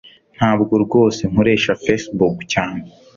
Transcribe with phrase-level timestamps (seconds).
[0.37, 2.81] Ntabwo rwose nkoresha Facebook cyane